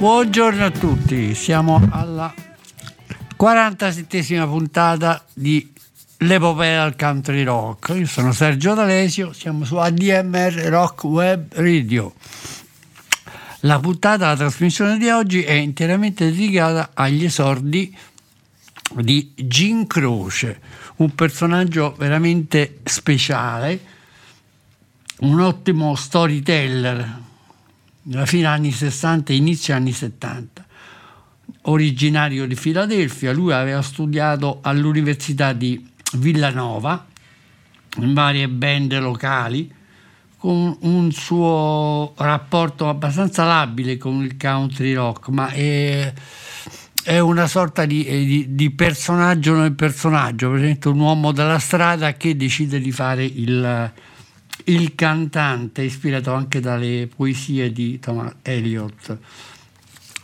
[0.00, 2.32] Buongiorno a tutti, siamo alla
[3.38, 5.70] 47esima puntata di
[6.20, 7.92] L'epopea del country rock.
[7.96, 12.14] Io sono Sergio D'Alesio, siamo su ADMR Rock Web Radio.
[13.60, 17.94] La puntata, la trasmissione di oggi è interamente dedicata agli esordi
[18.94, 20.60] di Gin Croce,
[20.96, 23.78] un personaggio veramente speciale,
[25.18, 27.28] un ottimo storyteller
[28.10, 30.66] nella fine anni 60 e inizio anni 70.
[31.62, 35.84] Originario di Filadelfia, lui aveva studiato all'Università di
[36.14, 37.06] Villanova
[37.98, 39.72] in varie band locali
[40.38, 46.12] con un suo rapporto abbastanza labile con il country rock, ma è,
[47.04, 52.14] è una sorta di, di- di personaggio nel personaggio, per esempio un uomo della strada
[52.14, 53.92] che decide di fare il,
[54.70, 59.18] il cantante, ispirato anche dalle poesie di Thomas Eliot.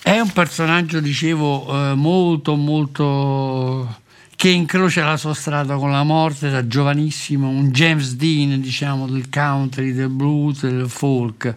[0.03, 4.03] È un personaggio, dicevo, eh, molto, molto
[4.37, 9.29] che incrocia la sua strada con la morte da giovanissimo, un James Dean, diciamo, del
[9.29, 11.57] country, del blues, del folk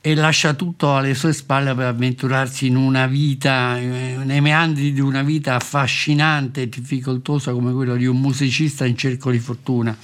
[0.00, 5.00] e lascia tutto alle sue spalle per avventurarsi in una vita, eh, nei meandri di
[5.00, 9.96] una vita affascinante e difficoltosa come quella di un musicista in cerco di fortuna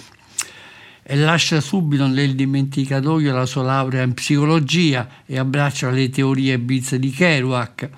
[1.02, 6.98] e lascia subito nel dimenticatoio la sua laurea in psicologia e abbraccia le teorie bizze
[6.98, 7.88] di Kerouac.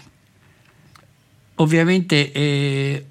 [1.56, 3.04] Ovviamente eh,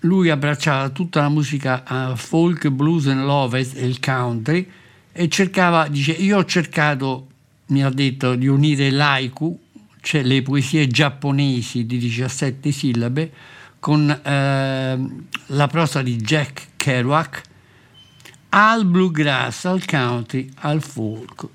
[0.00, 4.66] lui abbracciava tutta la musica eh, folk, blues and love e il country
[5.12, 7.26] e cercava, dice, io ho cercato,
[7.66, 9.58] mi ha detto, di unire l'haiku,
[10.00, 13.32] cioè le poesie giapponesi di 17 sillabe,
[13.80, 14.98] con eh,
[15.46, 17.42] la prosa di Jack Kerouac,
[18.50, 21.46] al bluegrass, al country, al folk.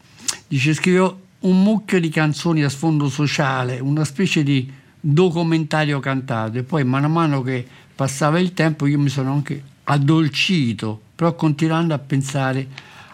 [0.48, 6.64] Dice, scriveva un mucchio di canzoni a sfondo sociale, una specie di documentario cantato e
[6.64, 12.00] poi man mano che passava il tempo io mi sono anche addolcito, però continuando a
[12.00, 12.68] pensare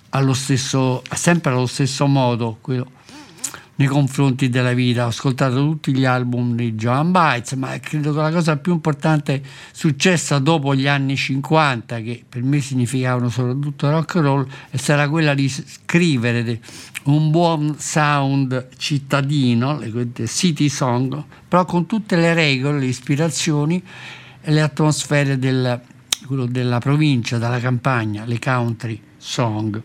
[0.10, 2.98] allo stesso, sempre allo stesso modo, quello
[3.80, 5.06] nei confronti della vita.
[5.06, 9.42] Ho ascoltato tutti gli album di Joan Baez, ma credo che la cosa più importante
[9.72, 15.34] successa dopo gli anni 50, che per me significavano soprattutto rock and roll, stata quella
[15.34, 16.60] di scrivere
[17.04, 23.82] un buon sound cittadino, le city song, però con tutte le regole, le ispirazioni
[24.42, 25.80] e le atmosfere del-
[26.50, 29.82] della provincia, della campagna, le country song.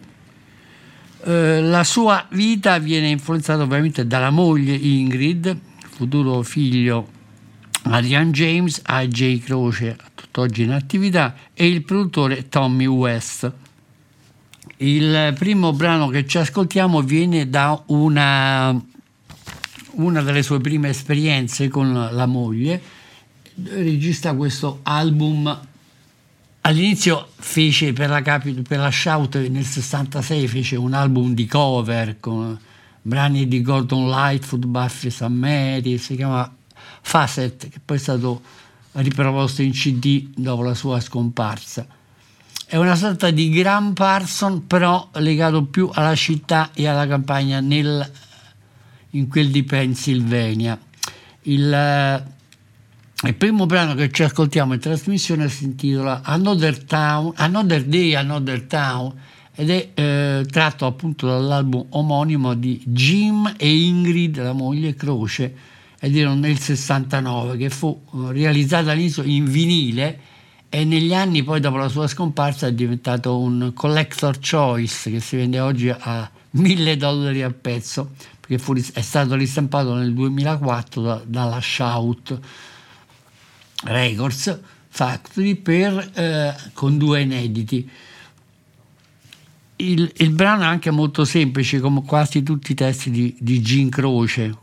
[1.27, 5.57] Eh, la sua vita viene influenzata ovviamente dalla moglie Ingrid,
[5.89, 7.09] futuro figlio
[7.85, 9.43] Adrian James, A.J.
[9.43, 13.51] Croce, tutt'oggi in attività, e il produttore Tommy West.
[14.79, 18.79] Il primo brano che ci ascoltiamo viene da una,
[19.93, 22.83] una delle sue prime esperienze con la moglie,
[23.55, 25.73] regista questo album
[26.67, 32.19] All'inizio fece per la, Capi- per la Shout nel 66 fece un album di cover
[32.21, 32.59] con
[33.03, 36.51] brani di Gordon Lightfoot, Buffy Sammeri, si chiama
[37.03, 38.41] Facet, che poi è stato
[38.93, 41.87] riproposto in CD dopo la sua scomparsa.
[42.65, 48.11] È una sorta di Gran Parson, però legato più alla città e alla campagna nel-
[49.11, 50.81] in quel di Pennsylvania.
[51.43, 52.34] Il, eh,
[53.23, 58.63] il primo brano che ci ascoltiamo in trasmissione si intitola Another, Town, Another Day, Another
[58.63, 59.15] Town
[59.55, 65.55] ed è eh, tratto appunto dall'album omonimo di Jim e Ingrid, la moglie Croce,
[66.01, 70.19] ed era nel 69 che fu eh, realizzata all'inizio in vinile
[70.69, 75.37] e negli anni poi dopo la sua scomparsa è diventato un collector choice che si
[75.37, 81.23] vende oggi a mille dollari a pezzo perché fu è stato ristampato nel 2004 da-
[81.25, 82.39] dalla Shout
[83.85, 84.59] Records
[84.89, 87.89] Factory per, eh, con due inediti.
[89.77, 93.91] Il, il brano è anche molto semplice, come quasi tutti i testi di, di Gin
[93.91, 94.57] Croce.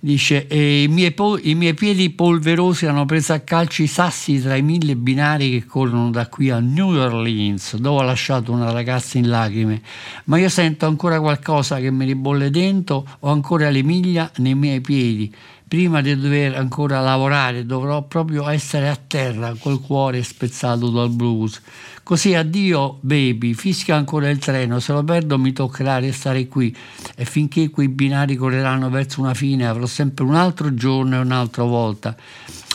[0.00, 4.40] Dice: "E i, miei po- I miei piedi polverosi hanno preso a calci i sassi
[4.40, 8.70] tra i mille binari che corrono da qui a New Orleans, dove ho lasciato una
[8.70, 9.80] ragazza in lacrime.
[10.24, 14.80] Ma io sento ancora qualcosa che mi ribolle dentro, ho ancora le miglia nei miei
[14.80, 15.32] piedi
[15.68, 21.60] prima di dover ancora lavorare dovrò proprio essere a terra col cuore spezzato dal blues.
[22.02, 26.74] Così addio baby, fischia ancora il treno, se lo perdo mi toccherà restare qui
[27.14, 31.64] e finché quei binari correranno verso una fine avrò sempre un altro giorno e un'altra
[31.64, 32.16] volta.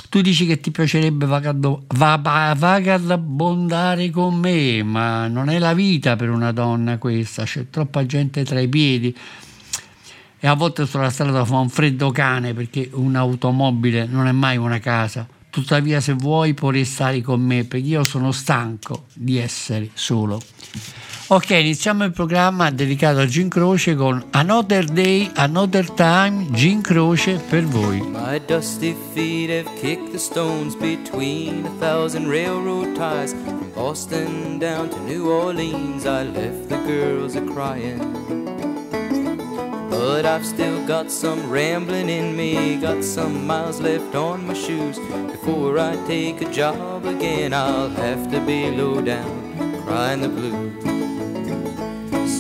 [0.10, 6.52] Tu dici che ti piacerebbe vagabondare con me, ma non è la vita per una
[6.52, 9.18] donna questa, c'è troppa gente tra i piedi
[10.46, 14.80] e a volte sulla strada fa un freddo cane perché un'automobile non è mai una
[14.80, 15.26] casa.
[15.50, 20.42] Tuttavia se vuoi puoi restare con me perché io sono stanco di essere solo.
[21.28, 27.40] Ok, iniziamo il programma dedicato a Gin Croce con Another Day, Another Time, Gin Croce
[27.48, 28.02] per voi.
[28.02, 33.32] My dusty feet have kicked the stones between a thousand railroad ties.
[33.32, 38.73] From Boston down to New Orleans, I left the girls a crying.
[39.94, 44.98] But I've still got some rambling in me, got some miles left on my shoes.
[44.98, 50.74] Before I take a job again, I'll have to be low down, crying the blues.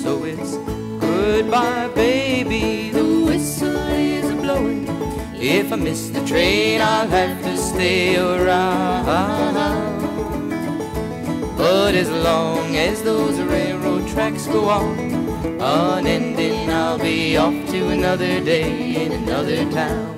[0.02, 0.58] So it's
[1.00, 2.90] goodbye, baby.
[2.90, 4.88] The whistle is a blowing.
[5.36, 9.06] If I miss the train, I'll have to stay around.
[11.56, 15.12] But as long as those railroad tracks go on,
[15.44, 20.12] unending, I'll be off to another day in another town.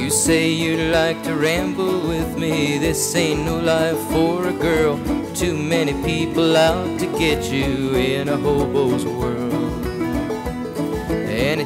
[0.00, 2.78] You say you'd like to ramble with me.
[2.78, 4.98] This ain't no life for a girl.
[5.34, 9.51] Too many people out to get you in a hobo's world.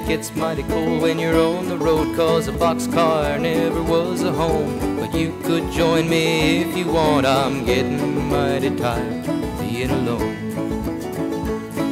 [0.07, 4.79] Gets mighty cold when you're on the road, cause a boxcar never was a home.
[5.01, 7.27] But you could join me if you want.
[7.27, 9.27] I'm getting mighty tired
[9.59, 10.37] being alone.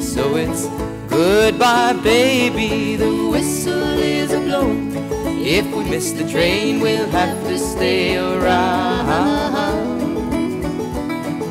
[0.01, 0.69] So it's
[1.09, 2.95] goodbye, baby.
[2.95, 4.93] The whistle is a blowing.
[5.45, 9.09] If we miss the train, we'll have to stay around.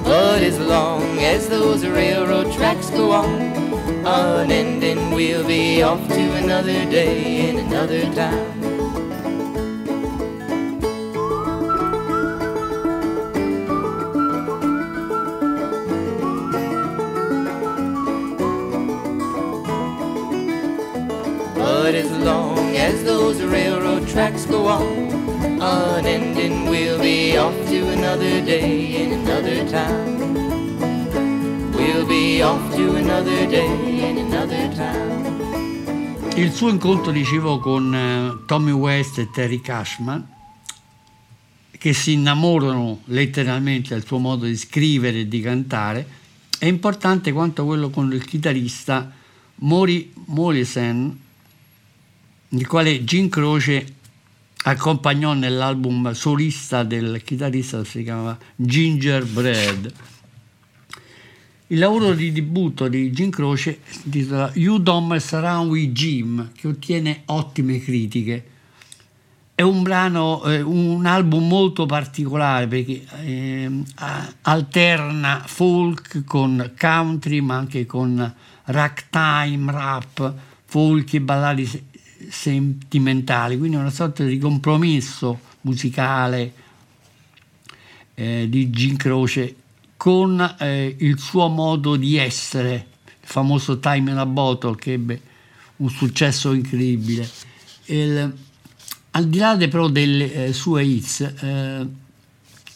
[0.05, 3.62] But as long as those railroad tracks go on,
[4.05, 8.59] unending, we'll be off to another day in another time.
[21.55, 28.41] But as long as those railroad tracks go on, unending, we'll be off to another
[28.41, 30.12] day in another town.
[36.35, 40.27] Il suo incontro, dicevo, con eh, Tommy West e Terry Cashman,
[41.77, 46.07] che si innamorano letteralmente del suo modo di scrivere e di cantare,
[46.57, 49.11] è importante quanto quello con il chitarrista
[49.55, 51.19] Maury Mollison,
[52.49, 53.95] il quale Gin Croce
[54.63, 59.93] accompagnò nell'album solista del chitarrista che si chiamava Gingerbread.
[61.73, 66.51] Il lavoro di debutto di Jim Croce si intitola You Don't Mess Around with Jim,
[66.53, 68.45] che ottiene ottime critiche.
[69.55, 73.03] È un brano, eh, un album molto particolare perché
[73.95, 78.33] a- alterna folk con country, ma anche con
[78.65, 80.31] ragtime, rap,
[80.65, 81.85] folk e balladi se-
[82.29, 86.53] sentimentali, quindi una sorta di compromesso musicale
[88.13, 89.55] eh, di Jim Croce
[90.03, 95.21] con eh, il suo modo di essere, il famoso Time in a Bottle che ebbe
[95.77, 97.25] un successo incredibile.
[97.85, 98.33] Il-
[99.11, 101.87] al di là de- però delle eh, sue hits, eh,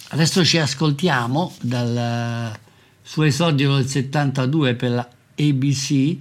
[0.08, 2.58] adesso ci ascoltiamo dal
[3.02, 6.16] suo esordio del 72 per la ABC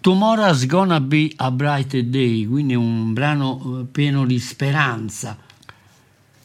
[0.00, 5.36] Tomorrow's Gonna Be a Bright Day, quindi un brano eh, pieno di speranza.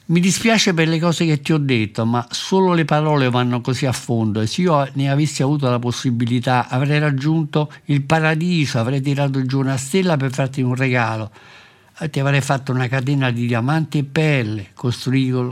[0.10, 3.86] Mi dispiace per le cose che ti ho detto, ma solo le parole vanno così
[3.86, 9.02] a fondo e se io ne avessi avuto la possibilità avrei raggiunto il paradiso, avrei
[9.02, 11.30] tirato giù una stella per farti un regalo.
[12.00, 14.66] Ti avrei fatto una catena di diamanti e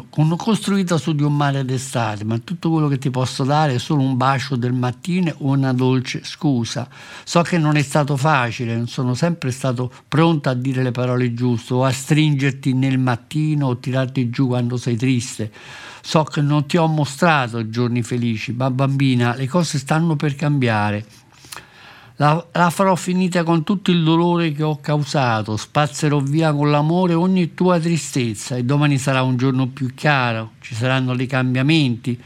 [0.09, 3.77] con- costruita su di un mare d'estate, ma tutto quello che ti posso dare è
[3.79, 6.87] solo un bacio del mattino o una dolce scusa.
[7.25, 11.33] So che non è stato facile, non sono sempre stato pronta a dire le parole
[11.33, 15.51] giuste o a stringerti nel mattino o tirarti giù quando sei triste.
[16.01, 21.05] So che non ti ho mostrato giorni felici, ma bambina, le cose stanno per cambiare.
[22.19, 27.13] La, la farò finita con tutto il dolore che ho causato, spazzerò via con l'amore
[27.13, 32.19] ogni tua tristezza e domani sarà un giorno più chiaro, ci saranno dei cambiamenti.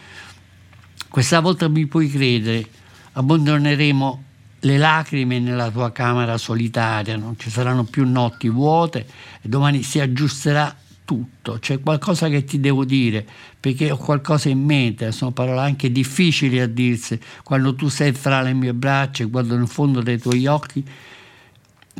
[1.09, 2.65] Questa volta mi puoi credere,
[3.11, 4.23] abbandoneremo
[4.61, 9.05] le lacrime nella tua camera solitaria, non ci saranno più notti vuote
[9.41, 11.57] e domani si aggiusterà tutto.
[11.59, 13.27] C'è qualcosa che ti devo dire
[13.61, 18.41] perché ho qualcosa in mente, sono parole anche difficili a dirsi quando tu sei fra
[18.41, 20.83] le mie braccia e guardo nel fondo dei tuoi occhi.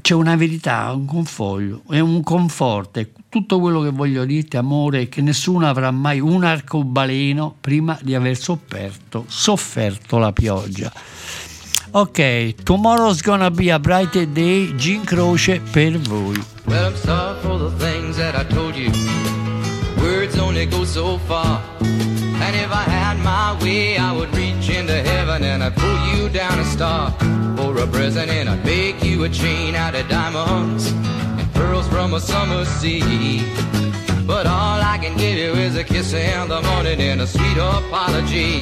[0.02, 3.06] C'è una verità, un confoglio e un conforto.
[3.30, 8.16] Tutto quello che voglio dirti, amore, è che nessuno avrà mai un arcobaleno prima di
[8.16, 10.92] aver sofferto, sofferto la pioggia.
[11.92, 16.42] Ok, tomorrow's gonna be a brighter day, Gin Croce per voi.
[16.66, 19.41] Well, I'm sorry for the things that I told you.
[20.52, 21.62] Only go so far.
[21.80, 26.28] And if I had my way, I would reach into heaven and I'd pull you
[26.28, 27.10] down a star.
[27.56, 32.16] For a present, and I'd make you a chain out of diamonds and pearls from
[32.16, 33.46] a summer sea.
[34.28, 37.56] But all I can give you is a kiss in the morning and a sweet
[37.56, 38.62] apology.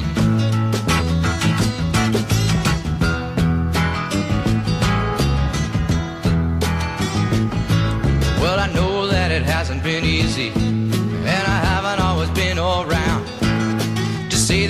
[8.40, 10.52] Well, I know that it hasn't been easy,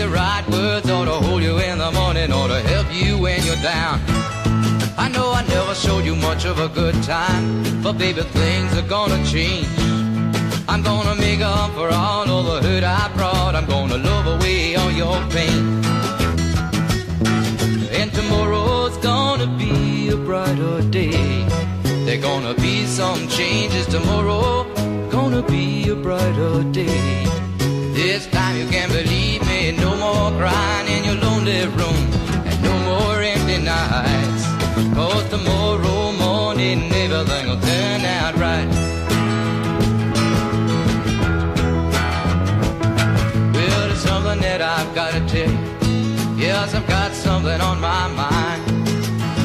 [0.00, 3.42] the right words or to hold you in the morning or to help you when
[3.44, 4.00] you're down.
[4.96, 8.88] I know I never showed you much of a good time, but baby, things are
[8.96, 9.68] gonna change.
[10.68, 13.54] I'm gonna make up for all of the hurt I brought.
[13.54, 15.64] I'm gonna love away all your pain.
[17.98, 21.44] And tomorrow's gonna be a brighter day.
[22.06, 24.64] There gonna be some changes tomorrow.
[25.10, 27.39] Gonna be a brighter day.
[29.72, 29.76] Me.
[29.78, 32.02] No more crying in your lonely room.
[32.46, 34.44] And no more empty nights.
[34.94, 38.68] Cause tomorrow morning everything will turn out right.
[43.54, 46.36] Well, there's something that I've gotta tell you.
[46.36, 48.62] Yes, I've got something on my mind.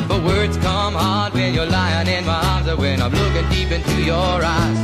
[0.08, 3.72] But words come hard when you're lying in my arms or when I'm looking deep
[3.72, 4.80] into your eyes.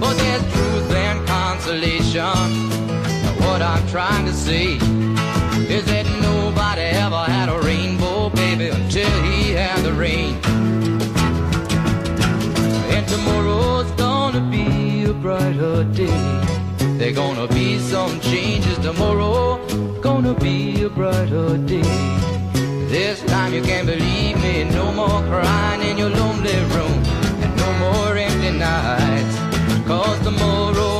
[0.00, 2.72] But there's truth and consolation.
[3.52, 4.76] What I'm trying to say
[5.76, 10.40] is that nobody ever had a rainbow, baby, until he had the rain.
[12.94, 16.22] And tomorrow's gonna be a brighter day.
[16.96, 19.60] There gonna be some changes tomorrow.
[20.00, 21.98] Gonna be a brighter day.
[22.88, 24.64] This time you can believe me.
[24.64, 26.98] No more crying in your lonely room.
[27.42, 29.36] And no more empty nights.
[29.86, 30.91] Cause tomorrow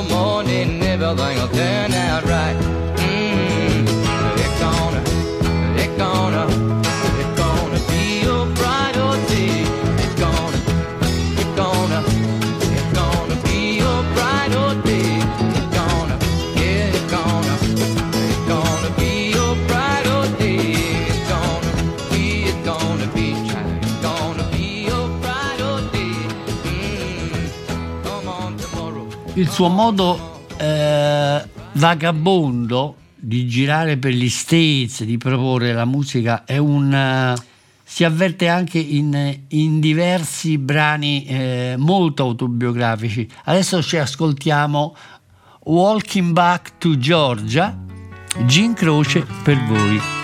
[0.65, 2.57] morning everything will turn out right.
[2.97, 3.87] Mm,
[4.39, 5.03] it's gonna,
[5.77, 6.47] it's gonna,
[7.21, 8.23] it's gonna be
[8.55, 9.65] brighter day.
[10.03, 10.59] It's gonna,
[11.41, 12.01] it's gonna,
[12.77, 13.81] it's gonna be
[14.15, 15.19] brighter day.
[15.57, 16.17] It's gonna,
[16.55, 17.55] yeah, it's gonna,
[18.29, 19.35] it's gonna be
[19.67, 20.63] brighter day.
[21.11, 21.73] It's gonna
[22.11, 23.27] be, it's gonna be.
[23.33, 24.87] It's gonna be
[25.23, 26.15] brighter day.
[26.65, 29.07] Mm, come on tomorrow.
[29.35, 30.32] Il suo modo
[30.63, 37.35] eh, vagabondo di girare per gli States, di proporre la musica, è un, eh,
[37.83, 43.29] si avverte anche in, in diversi brani eh, molto autobiografici.
[43.45, 44.95] Adesso ci ascoltiamo
[45.65, 47.77] Walking Back to Georgia,
[48.47, 50.22] Gin Croce per voi.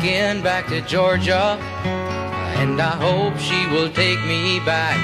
[0.00, 1.58] Walking back to Georgia,
[2.60, 4.96] and I hope she will take me back.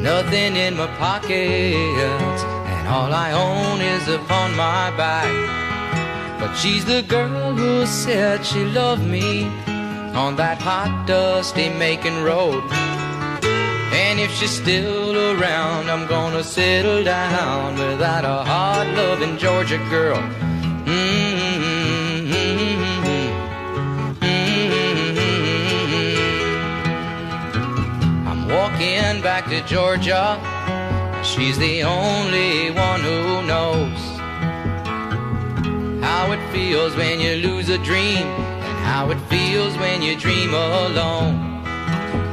[0.00, 5.30] Nothing in my pockets, and all I own is upon my back.
[6.40, 9.44] But she's the girl who said she loved me
[10.14, 12.64] on that hot, dusty Macon road.
[13.92, 20.22] And if she's still around, I'm gonna settle down without a hard loving Georgia girl.
[20.86, 21.79] Mm-hmm.
[28.50, 30.38] Walking back to Georgia.
[31.22, 34.00] She's the only one who knows
[36.02, 40.52] how it feels when you lose a dream and how it feels when you dream
[40.52, 41.62] alone.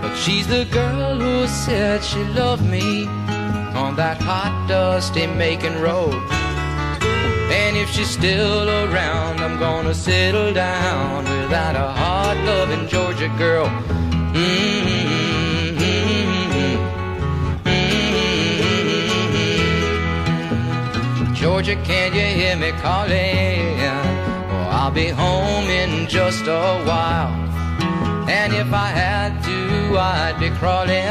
[0.01, 3.05] But she's the girl who said she loved me
[3.75, 6.15] on that hot, dusty Macon road.
[7.51, 13.67] And if she's still around, I'm gonna settle down without a hard loving Georgia girl.
[13.67, 14.86] Mm-hmm.
[21.57, 23.81] Georgia, can you hear me calling?
[23.81, 27.33] Oh, I'll be home in just a while.
[28.29, 31.01] And if I had to, I'd be crawling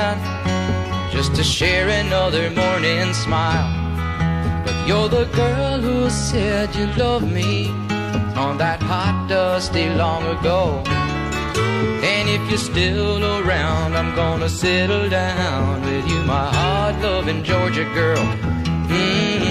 [1.10, 3.66] just to share another morning smile.
[4.64, 7.66] But you're the girl who said you loved me
[8.36, 10.80] on that hot, dusty long ago.
[12.06, 17.82] And if you're still around, I'm gonna settle down with you, my hard loving Georgia
[17.94, 18.24] girl.
[18.86, 19.45] Mm-hmm.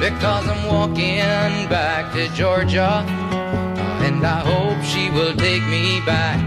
[0.00, 6.40] Because I'm walking back to Georgia, uh, and I hope she will take me back.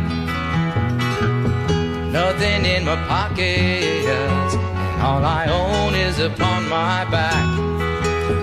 [2.12, 7.46] Nothing in my pockets, and all I own is upon my back.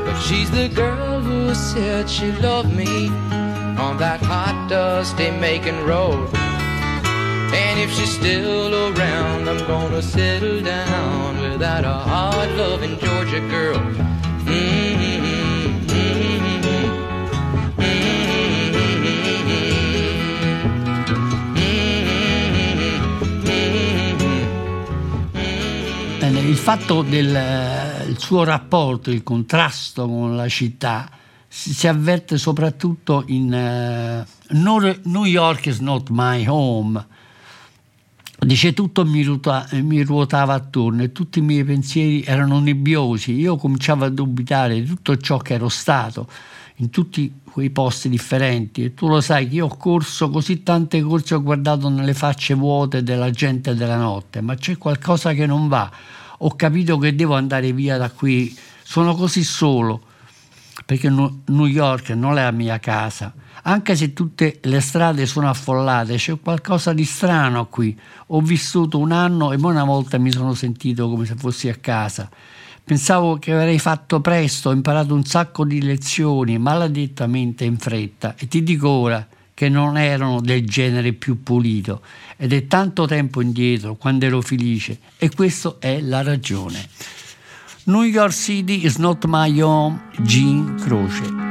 [0.04, 3.08] But she's the girl who said she loved me
[3.78, 6.30] on that hot, dusty Macon road.
[7.52, 13.80] And if she's still around, I'm gonna settle down without a hard loving Georgia girl.
[14.44, 14.89] Bene,
[26.50, 31.08] il fatto del eh, suo rapporto, il contrasto con la città
[31.46, 37.06] si, avverte soprattutto in "No- New York is not my home.
[38.40, 43.32] Dice tutto mi, ruota- mi ruotava attorno e tutti i miei pensieri erano nebbiosi.
[43.32, 46.26] Io cominciavo a dubitare di tutto ciò che ero stato
[46.76, 48.82] in tutti quei posti differenti.
[48.82, 52.54] E tu lo sai che io ho corso così tante corse, ho guardato nelle facce
[52.54, 56.18] vuote della gente della notte, ma c'è qualcosa che non va.
[56.42, 58.56] Ho capito che devo andare via da qui.
[58.82, 60.02] Sono così solo
[60.86, 63.32] perché New York non è la mia casa.
[63.62, 67.98] Anche se tutte le strade sono affollate, c'è qualcosa di strano qui.
[68.28, 71.74] Ho vissuto un anno e poi una volta mi sono sentito come se fossi a
[71.74, 72.28] casa.
[72.82, 78.48] Pensavo che avrei fatto presto, ho imparato un sacco di lezioni, maledettamente in fretta, e
[78.48, 79.24] ti dico ora
[79.60, 82.00] che non erano del genere più pulito.
[82.38, 86.88] Ed è tanto tempo indietro, quando ero felice, e questa è la ragione.
[87.84, 91.49] New York City is not my home, Gene Croce.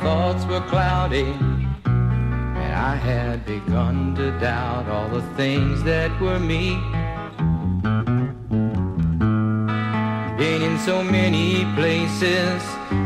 [0.00, 1.32] Thoughts were cloudy.
[1.84, 6.78] And I had begun to doubt all the things that were me.
[10.38, 12.62] Been in so many places,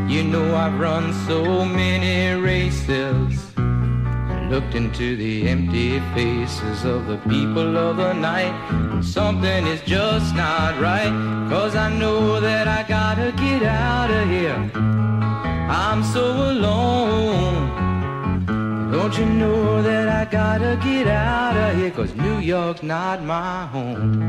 [0.07, 3.51] you know I've run so many races.
[3.55, 8.53] I looked into the empty faces of the people of the night.
[8.71, 11.13] and Something is just not right,
[11.49, 14.89] cause I know that I gotta get out of here.
[15.71, 17.69] I'm so alone.
[18.91, 21.91] Don't you know that I gotta get out of here?
[21.91, 24.19] Cause New York's not my home.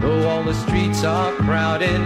[0.00, 2.00] Though all the streets are crowded,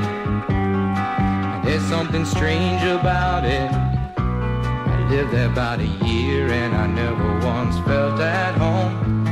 [1.65, 3.71] there's something strange about it.
[4.19, 9.26] I lived there about a year and I never once felt at home.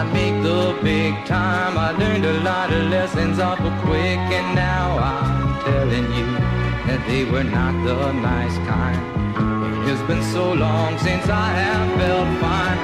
[0.00, 1.76] I make the big time.
[1.76, 6.28] I learned a lot of lessons awful quick, and now I'm telling you
[6.88, 8.98] that they were not the nice kind.
[9.86, 12.80] It's been so long since I have felt fine.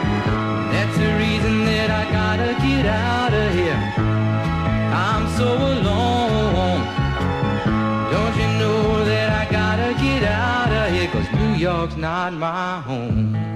[0.72, 3.80] That's the reason that I gotta get out of here.
[5.08, 6.82] I'm so alone.
[8.12, 11.08] Don't you know that I gotta get out of here?
[11.08, 13.55] Cause New York's not my home.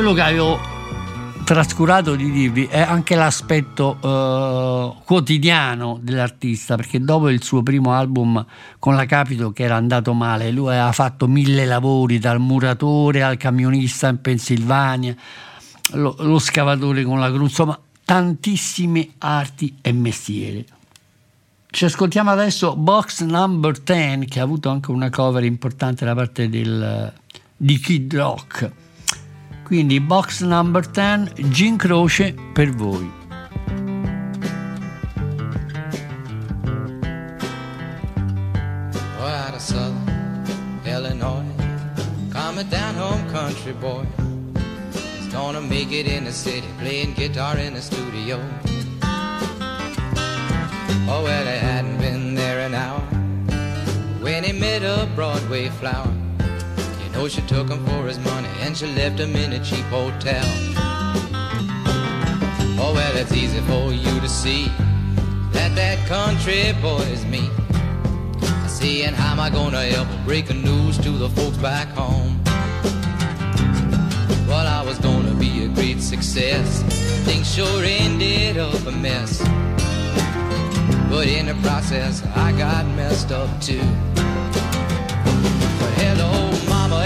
[0.00, 0.58] Quello che avevo
[1.44, 8.42] trascurato di dirvi è anche l'aspetto eh, quotidiano dell'artista, perché dopo il suo primo album
[8.78, 13.36] con la Capito che era andato male, lui aveva fatto mille lavori, dal muratore al
[13.36, 15.14] camionista in Pennsylvania,
[15.90, 20.64] lo, lo scavatore con la gru, insomma tantissime arti e mestieri.
[21.70, 26.48] Ci ascoltiamo adesso Box Number 10 che ha avuto anche una cover importante da parte
[26.48, 27.12] del,
[27.54, 28.72] di Kid Rock.
[29.70, 33.08] Quindi Box Number 10, Jim Croce per voi.
[42.98, 43.22] Oh,
[43.80, 44.04] boy.
[45.30, 48.40] Gonna make it in the city, playing guitar in the studio.
[51.06, 53.00] Oh, well, he hadn't been there an hour
[54.20, 56.19] when he met a Broadway flower.
[57.20, 60.42] Know, she took him for his money and she left him in a cheap hotel.
[62.80, 64.68] Oh, well, it's easy for you to see
[65.52, 67.50] that that country boy is me.
[68.66, 72.40] Seeing how am I gonna help break the news to the folks back home?
[74.48, 76.82] Well, I was gonna be a great success.
[77.26, 79.42] Things sure ended up a mess.
[81.10, 83.84] But in the process, I got messed up too.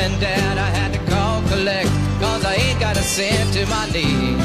[0.05, 1.89] And dad, I had to call collect.
[2.21, 4.37] Cause I ain't got a cent to my name.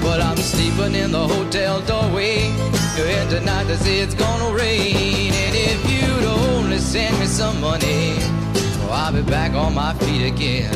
[0.00, 2.48] But I'm sleeping in the hotel doorway.
[2.96, 5.34] And tonight they say it's gonna rain.
[5.34, 8.16] And if you'd only send me some money,
[8.78, 10.72] well, I'll be back on my feet again.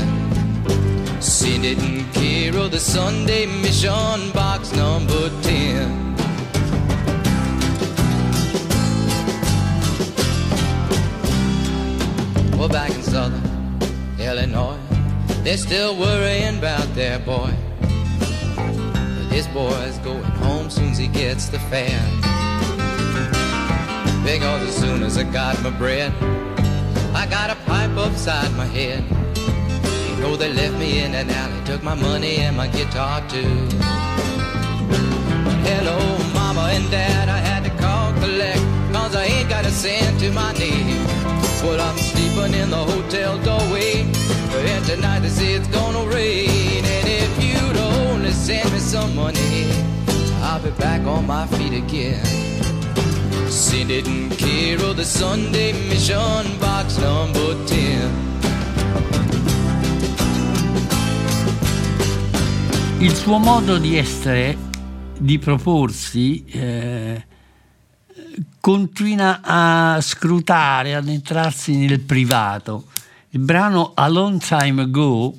[1.19, 6.15] Send it in care the Sunday Mission box number 10.
[12.59, 13.46] Well, back in southern
[15.47, 17.55] they're still worrying about their boy.
[18.57, 22.03] But this boy's going home soon as he gets the fare.
[24.25, 26.13] Because as soon as I got my bread,
[27.15, 29.05] I got a pipe upside my head.
[30.11, 33.55] You know they left me in an alley, took my money and my guitar too.
[35.63, 35.99] Hello,
[36.35, 38.59] mama and dad, I had to call collect,
[38.93, 41.07] cause I ain't got a cent to my name.
[41.63, 44.11] Well, I'm sleeping in the hotel doorway,
[44.67, 46.85] and tonight they say it's gonna rain.
[46.85, 49.67] And if you'd only send me some money,
[50.43, 52.25] I'll be back on my feet again.
[53.49, 58.25] Send it in care the Sunday Mission box number 10.
[62.99, 64.57] Il suo modo di essere,
[65.19, 67.25] di proporsi, eh,
[68.59, 72.87] continua a scrutare, ad entrarsi nel privato.
[73.37, 75.35] Il brano A Long Time Ago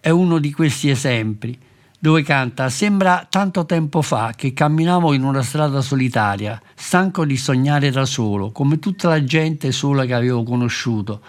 [0.00, 1.54] è uno di questi esempi,
[1.98, 7.90] dove canta Sembra tanto tempo fa che camminavo in una strada solitaria, stanco di sognare
[7.90, 11.20] da solo, come tutta la gente sola che avevo conosciuto.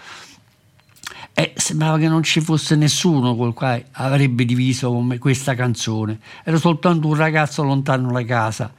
[1.34, 6.18] E sembrava che non ci fosse nessuno col quale avrebbe diviso con me questa canzone.
[6.42, 8.72] Ero soltanto un ragazzo lontano da casa,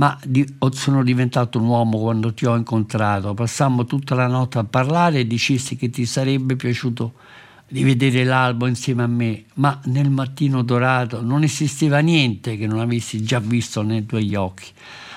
[0.00, 3.34] ma di- sono diventato un uomo quando ti ho incontrato.
[3.34, 7.12] Passammo tutta la notte a parlare e dicesti che ti sarebbe piaciuto
[7.68, 12.80] di vedere l'albo insieme a me, ma nel mattino dorato non esisteva niente che non
[12.80, 14.68] avessi già visto nei tuoi occhi.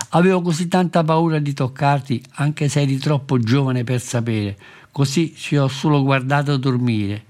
[0.10, 4.58] Avevo così tanta paura di toccarti, anche se eri troppo giovane per sapere.
[4.92, 7.24] Così ci ho solo guardato dormire.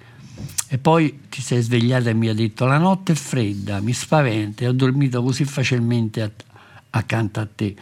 [0.67, 4.63] E poi ti sei svegliata e mi hai detto: La notte è fredda, mi spaventa
[4.63, 6.19] e ho dormito così facilmente
[6.95, 7.75] accanto a te.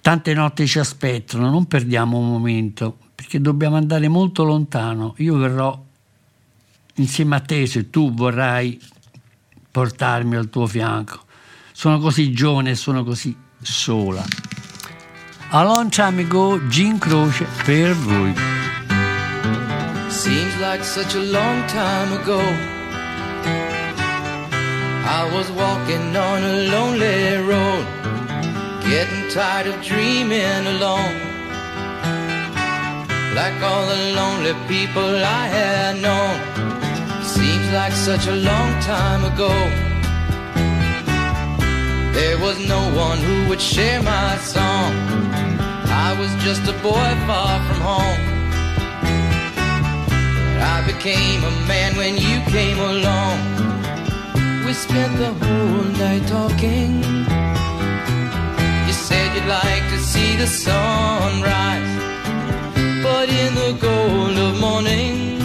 [0.00, 5.14] Tante notti ci aspettano, non perdiamo un momento, perché dobbiamo andare molto lontano.
[5.18, 5.82] Io verrò
[6.96, 8.80] insieme a te se tu vorrai
[9.70, 11.22] portarmi al tuo fianco.
[11.72, 14.24] Sono così giovane e sono così sola.
[15.50, 18.34] A long time ago, Gin Croce per voi.
[20.08, 22.73] Seems like such a long time ago.
[25.06, 27.84] I was walking on a lonely road,
[28.88, 31.20] getting tired of dreaming alone.
[33.34, 36.36] Like all the lonely people I had known.
[37.22, 39.52] Seems like such a long time ago.
[42.14, 44.90] There was no one who would share my song.
[46.06, 48.24] I was just a boy far from home.
[50.48, 53.83] But I became a man when you came along.
[54.66, 57.02] We spent the whole night talking.
[58.86, 61.92] You said you'd like to see the sunrise,
[63.02, 65.38] but in the gold of morning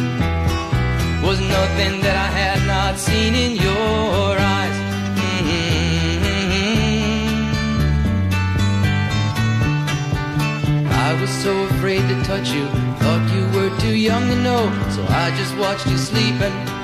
[1.22, 4.78] was nothing that I had not seen in your eyes.
[5.28, 6.40] Mhm.
[11.08, 12.66] I was so afraid to touch you,
[13.02, 14.64] thought you were too young to know,
[14.96, 16.79] so I just watched you sleeping.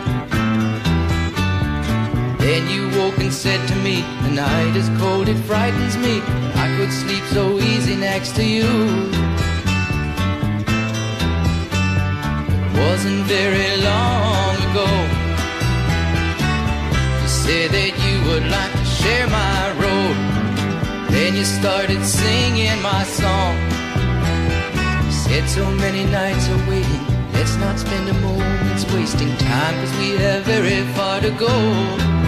[2.45, 6.21] Then you woke and said to me, The night is cold, it frightens me.
[6.53, 8.69] I could sleep so easy next to you.
[12.53, 14.89] It wasn't very long ago.
[17.21, 20.15] You said that you would like to share my road.
[21.10, 23.55] Then you started singing my song.
[25.03, 27.05] You said so many nights are waiting.
[27.34, 28.45] Let's not spend a moment
[28.93, 32.25] wasting time, cause we have very far to go.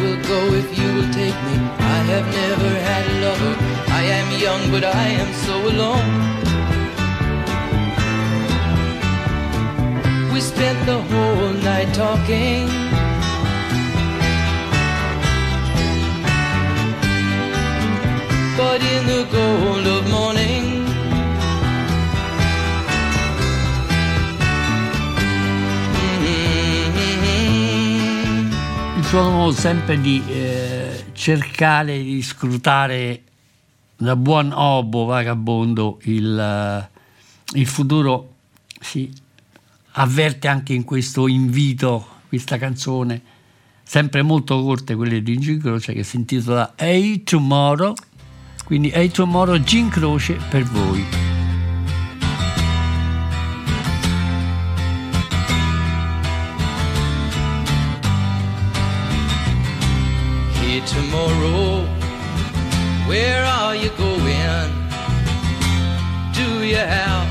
[0.00, 1.56] Will go if you will take me.
[1.78, 3.54] I have never had a lover.
[3.88, 6.12] I am young, but I am so alone.
[10.32, 12.68] We spent the whole night talking.
[18.58, 20.85] But in the gold of morning,
[29.06, 33.22] Suo modo sempre di eh, cercare di scrutare
[33.96, 38.34] da buon obo vagabondo il, eh, il futuro
[38.80, 39.08] si
[39.92, 43.22] avverte anche in questo invito, questa canzone,
[43.84, 47.94] sempre molto corte quelle di Gin Croce che si intitola Hey Tomorrow,
[48.64, 51.25] quindi Hey Tomorrow Gin Croce per voi.
[60.84, 61.86] Tomorrow,
[63.08, 64.70] where are you going?
[66.34, 67.26] Do you have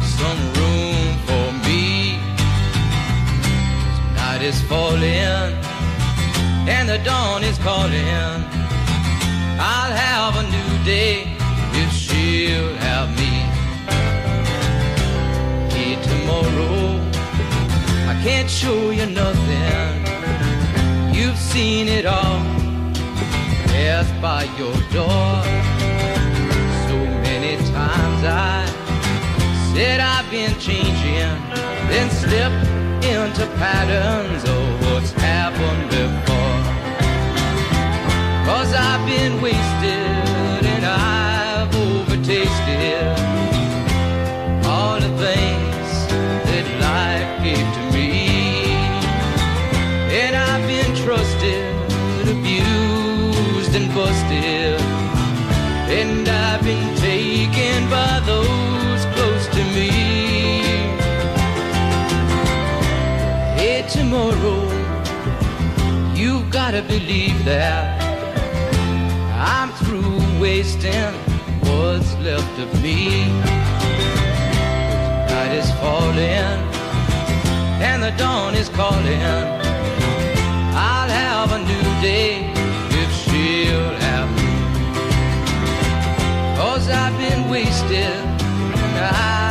[0.00, 2.18] some room for me?
[4.14, 5.58] Night is falling
[6.68, 8.44] and the dawn is calling.
[9.58, 11.36] I'll have a new day
[11.72, 13.32] if she'll have me.
[15.74, 17.00] Hey, tomorrow,
[18.08, 20.06] I can't show you nothing.
[21.12, 22.57] You've seen it all
[23.78, 25.30] pass by your door.
[26.88, 28.56] So many times I
[29.72, 31.34] said I've been changing,
[31.90, 32.62] then slipped
[33.14, 36.60] into patterns of what's happened before.
[38.48, 40.07] Cause I've been wasted
[66.98, 68.02] believe that
[69.54, 71.12] I'm through wasting
[71.66, 73.28] what's left of me.
[75.30, 76.58] Night is falling
[77.88, 79.22] and the dawn is calling.
[80.74, 82.50] I'll have a new day
[83.02, 84.52] if she'll have me.
[86.58, 88.16] Cause I've been wasted
[88.84, 89.47] and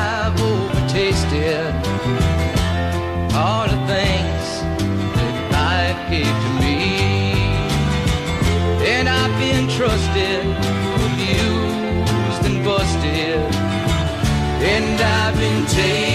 [10.18, 10.46] blinded,
[11.06, 13.40] abused and busted,
[14.64, 16.07] and I've been taken.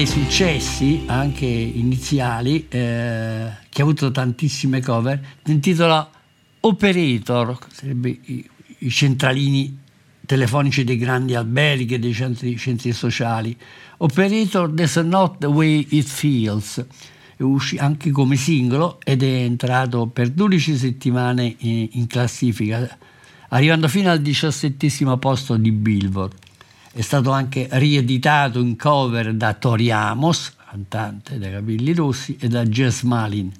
[0.00, 6.10] Dei successi, anche iniziali, eh, che ha avuto tantissime cover, intitola
[6.60, 9.78] Operator, sarebbe i, i centralini
[10.24, 13.54] telefonici dei grandi alberghi e dei centri, centri sociali.
[13.98, 16.82] Operator, That's Not the Way It Feels,
[17.36, 22.96] uscì anche come singolo ed è entrato per 12 settimane in, in classifica,
[23.50, 26.48] arrivando fino al diciassettesimo posto di Billboard.
[26.92, 32.64] È stato anche rieditato in cover da Tori Amos, cantante dei capelli rossi, e da
[32.64, 33.50] Jess Malin.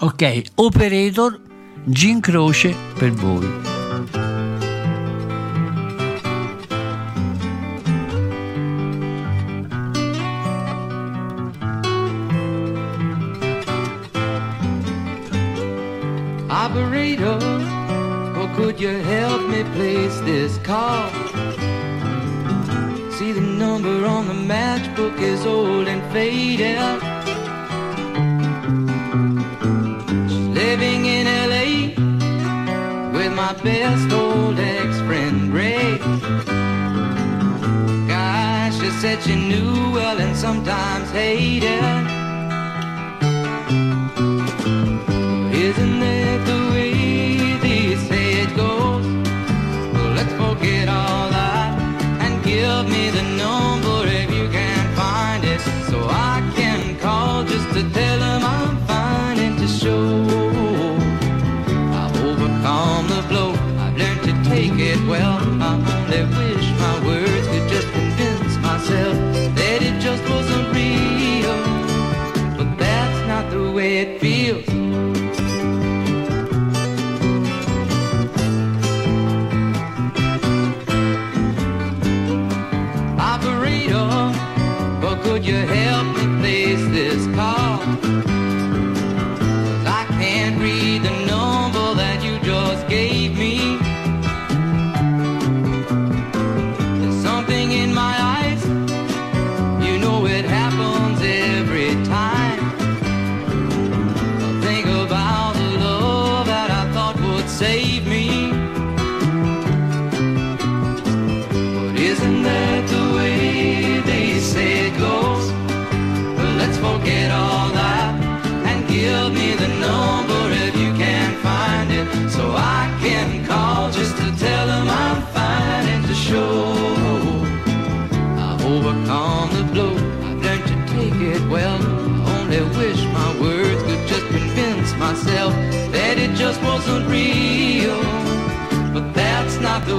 [0.00, 1.40] Ok, Operator,
[1.84, 3.46] Gin Croce per voi.
[16.50, 17.40] Operator,
[18.36, 21.08] or could you help me place this call?
[23.28, 26.78] See the number on the matchbook is old and faded.
[30.30, 31.92] She's living in LA
[33.12, 35.98] with my best old ex-friend Ray.
[38.08, 42.17] Gosh, she said she knew well and sometimes hated.
[85.38, 88.17] But could you help me place this call?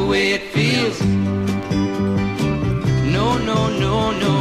[0.09, 0.99] Way it feels.
[3.15, 4.35] No, no, no, no.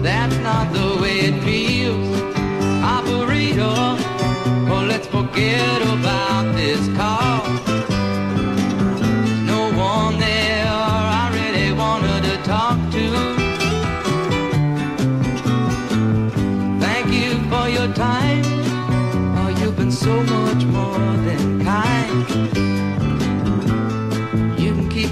[0.00, 2.08] That's not the way it feels.
[2.82, 3.76] Operator,
[4.72, 6.23] oh, let's forget about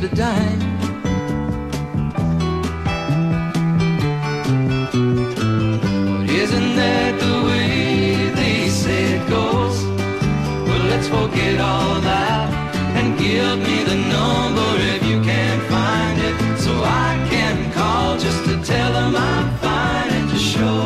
[0.03, 0.59] Keep dime.
[6.19, 9.85] But isn't that the way they say it goes?
[10.67, 12.51] Well, let's forget all that
[12.97, 18.45] and give me the number if you can't find it, so I can call just
[18.47, 20.81] to tell them I'm fine and to show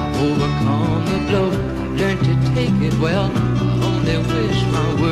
[0.00, 1.50] I've overcome the blow.
[1.94, 3.30] Learned to take it well.
[3.30, 3.38] I
[3.86, 5.09] only wish my words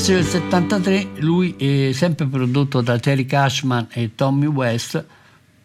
[0.00, 5.04] All'inizio del 73 lui, è sempre prodotto da Terry Cashman e Tommy West,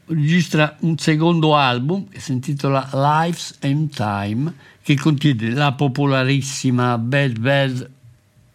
[0.08, 7.40] registra un secondo album che si intitola Lives and Time, che contiene la popolarissima Bad
[7.40, 7.90] Bad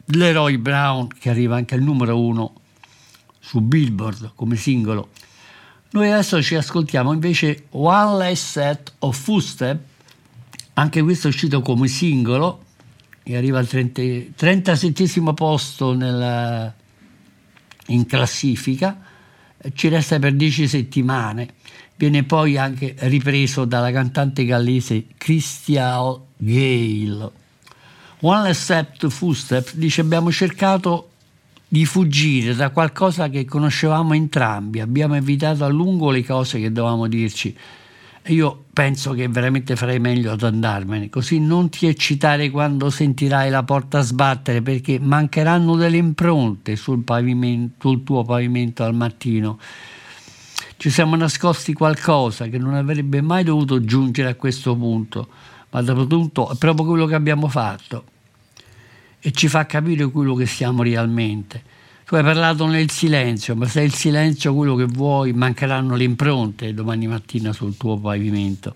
[0.04, 2.52] Leroy Brown, che arriva anche al numero uno
[3.38, 5.08] su Billboard come singolo.
[5.92, 9.80] Noi adesso ci ascoltiamo invece One Less Set of Footstep,
[10.74, 12.68] anche questo è uscito come singolo
[13.32, 14.02] e arriva al 30
[14.36, 16.72] 37 posto nella-
[17.86, 19.08] in classifica
[19.74, 21.48] ci resta per dieci settimane.
[21.96, 27.30] Viene poi anche ripreso dalla cantante gallese Christian Gale.
[28.20, 31.10] One Less Step to Footstep dice abbiamo cercato
[31.68, 37.06] di fuggire da qualcosa che conoscevamo entrambi, abbiamo evitato a lungo le cose che dovevamo
[37.06, 37.54] dirci.
[38.26, 43.62] Io penso che veramente farei meglio ad andarmene, così non ti eccitare quando sentirai la
[43.62, 49.58] porta sbattere perché mancheranno delle impronte sul, pavimento, sul tuo pavimento al mattino.
[50.76, 55.28] Ci siamo nascosti qualcosa che non avrebbe mai dovuto giungere a questo punto,
[55.70, 58.04] ma dopotutto è proprio quello che abbiamo fatto
[59.18, 61.69] e ci fa capire quello che siamo realmente.
[62.10, 66.02] Tu hai parlato nel silenzio, ma se è il silenzio quello che vuoi, mancheranno le
[66.02, 68.74] impronte domani mattina sul tuo pavimento.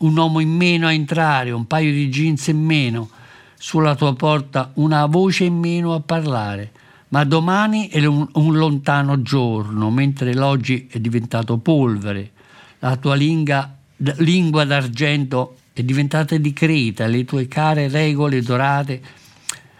[0.00, 3.08] Un uomo in meno a entrare, un paio di jeans in meno,
[3.56, 6.72] sulla tua porta una voce in meno a parlare.
[7.08, 12.32] Ma domani è un, un lontano giorno, mentre l'oggi è diventato polvere.
[12.80, 19.00] La tua lingua, lingua d'argento è diventata di creta, le tue care regole dorate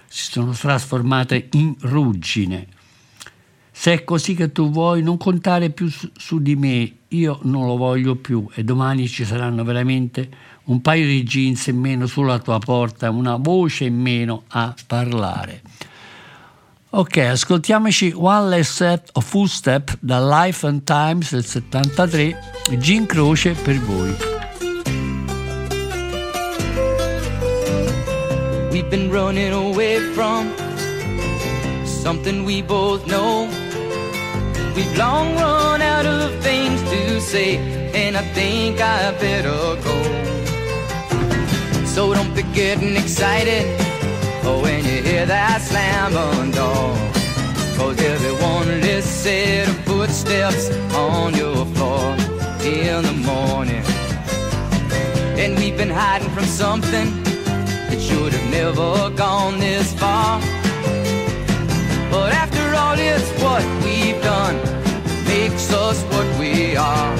[0.06, 2.68] si sono trasformate in ruggine.
[3.76, 7.66] Se è così che tu vuoi, non contare più su, su di me, io non
[7.66, 10.28] lo voglio più e domani ci saranno veramente
[10.66, 15.60] un paio di jeans in meno sulla tua porta, una voce in meno a parlare.
[16.90, 22.38] Ok, ascoltiamoci One Less Set of Footstep da Life and Times del 73,
[22.78, 24.14] Gin Croce per voi.
[28.70, 30.52] We've been running away from
[31.84, 33.48] something we both know.
[34.74, 37.58] We've long run out of things to say,
[37.94, 39.96] and I think I better go.
[41.86, 43.64] So don't be getting excited
[44.42, 47.14] oh, when you hear that slam on door.
[47.76, 52.16] Cause everyone less set of footsteps on your floor
[52.64, 53.84] in the morning.
[55.38, 57.22] And we've been hiding from something
[57.88, 60.40] that should have never gone this far.
[62.10, 64.63] But after all, it's what we've done
[65.74, 67.14] us what we are.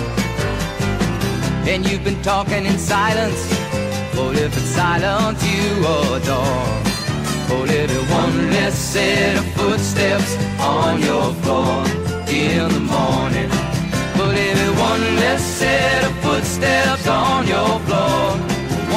[1.67, 3.41] And you've been talking in silence,
[4.15, 5.67] but if it's silence you
[6.15, 6.67] adore.
[7.49, 11.85] But everyone less set of footsteps on your floor
[12.29, 13.51] in the morning.
[14.17, 18.23] But everyone less set of footsteps on your floor.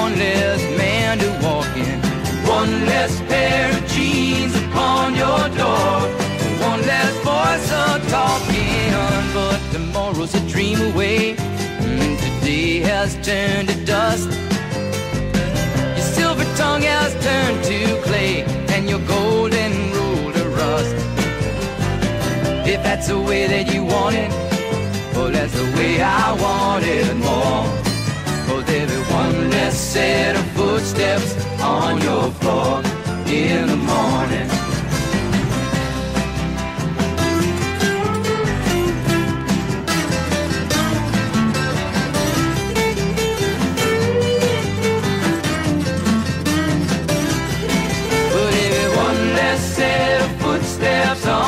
[0.03, 1.99] One less man to walk in.
[2.47, 3.76] One less pair
[10.18, 11.36] tomorrow's a dream away.
[11.36, 14.30] Mm, and today has turned to dust.
[15.95, 18.43] Your silver tongue has turned to clay.
[18.74, 20.95] And your golden rule to rust.
[22.65, 24.32] If that's the way that you want it,
[25.13, 27.65] well, that's the way I want it more.
[28.47, 32.82] Cause everyone less set of footsteps on your floor
[33.28, 34.56] in the morning.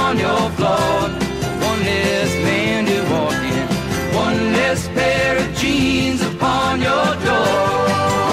[0.09, 1.01] On your floor.
[1.69, 3.67] One less man to walk in.
[4.25, 7.59] One less pair of jeans upon your door.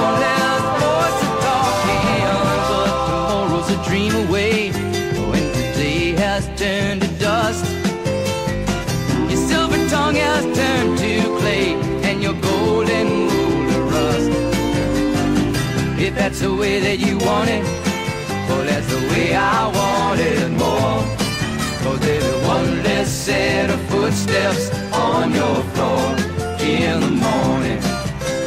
[0.07, 2.25] One less voice to talk in.
[2.49, 4.71] But tomorrow's a dream away.
[5.31, 7.65] When today has turned to dust.
[9.31, 11.75] Your silver tongue has turned to clay.
[12.09, 14.31] And your golden rule to rust.
[16.07, 17.65] If that's the way that you want it.
[18.49, 21.16] Oh, that's the way I want it more.
[22.57, 26.15] Everyone less set of footsteps on your floor
[26.59, 27.79] in the morning.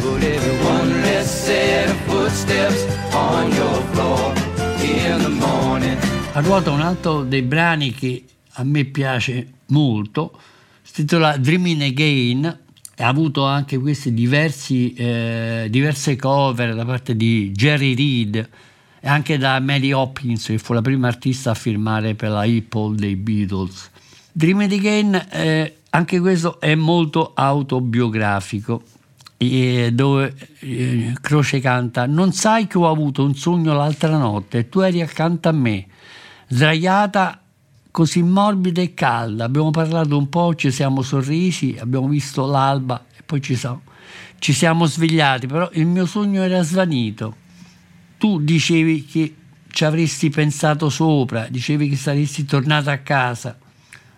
[0.02, 4.34] Put everyone less set of footsteps on your floor
[4.82, 5.96] in the morning.
[6.34, 10.40] A ruota un altro dei brani che a me piace molto,
[10.82, 12.46] si intitola Dreaming Again,
[12.98, 18.50] ha avuto anche questi diversi, eh, diverse cover da parte di Jerry Reed
[19.02, 22.96] e anche da Mary Hopkins, che fu la prima artista a firmare per la Apple
[22.96, 23.92] dei Beatles.
[24.32, 28.84] Dreaming Again, eh, anche questo è molto autobiografico,
[29.42, 34.70] e dove eh, Croce canta Non sai che ho avuto un sogno l'altra notte e
[34.70, 35.88] tu eri accanto a me,
[36.48, 37.42] sdraiata
[37.90, 39.46] così morbida e calda.
[39.46, 43.82] Abbiamo parlato un po', ci siamo sorrisi, abbiamo visto l'alba e poi ci siamo,
[44.40, 47.36] ci siamo svegliati, però il mio sogno era svanito.
[48.18, 49.36] Tu dicevi che
[49.72, 53.58] ci avresti pensato sopra, dicevi che saresti tornata a casa.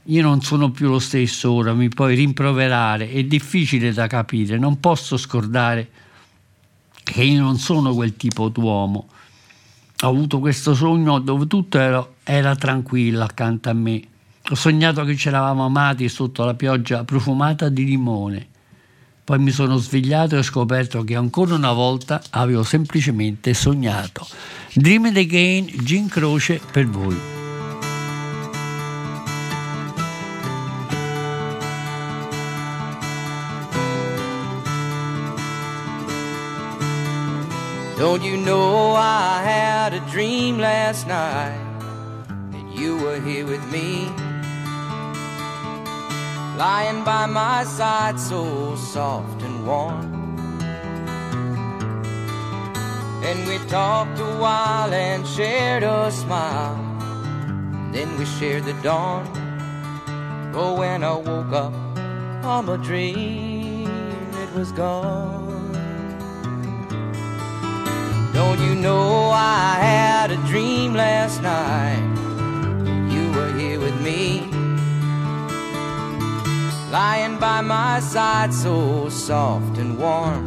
[0.06, 4.80] Io non sono più lo stesso ora, mi puoi rimproverare, è difficile da capire, non
[4.80, 5.90] posso scordare
[7.04, 9.08] che io non sono quel tipo d'uomo.
[10.04, 14.02] Ho avuto questo sogno dove tutto era, era tranquillo accanto a me.
[14.50, 18.48] Ho sognato che ci eravamo amati sotto la pioggia profumata di limone.
[19.24, 24.28] Poi mi sono svegliato e ho scoperto che ancora una volta avevo semplicemente sognato.
[24.74, 27.41] Dream it again, Gin Croce per voi.
[38.02, 41.62] Don't you know I had a dream last night
[42.50, 44.10] that you were here with me?
[46.58, 50.40] Lying by my side, so soft and warm.
[53.24, 56.82] And we talked a while and shared a smile.
[57.92, 59.28] Then we shared the dawn.
[60.56, 61.74] Oh, when I woke up
[62.42, 63.86] from a dream,
[64.42, 65.51] it was gone.
[68.42, 72.02] Don't you know I had a dream last night?
[73.14, 74.48] You were here with me,
[76.90, 80.44] lying by my side, so soft and warm.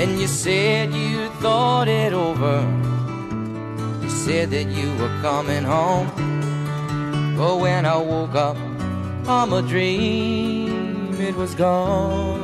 [0.00, 2.56] And you said you thought it over.
[4.02, 6.08] You said that you were coming home.
[7.36, 8.56] But when I woke up
[9.22, 12.41] from a dream, it was gone.